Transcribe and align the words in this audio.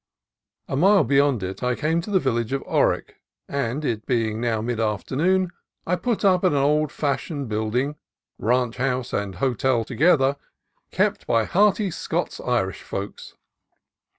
A 0.67 0.75
mile 0.75 1.03
beyond 1.03 1.43
it 1.43 1.61
I 1.61 1.75
came 1.75 2.01
to 2.01 2.09
the 2.09 2.19
village 2.19 2.53
of 2.53 2.63
Orick, 2.63 3.17
and, 3.47 3.85
it 3.85 4.07
being 4.07 4.41
now 4.41 4.59
mid 4.59 4.79
afternoon, 4.79 5.51
I 5.85 5.95
put 5.95 6.25
up 6.25 6.43
at 6.43 6.53
an 6.53 6.57
old 6.57 6.91
fashioned 6.91 7.49
build 7.49 7.75
ing, 7.75 7.97
ranch 8.39 8.77
house 8.77 9.13
and 9.13 9.35
hotel 9.35 9.85
together, 9.85 10.37
kept 10.89 11.27
by 11.27 11.43
hearty 11.45 11.91
Scotch 11.91 12.41
Irish 12.43 12.81
folks. 12.81 13.35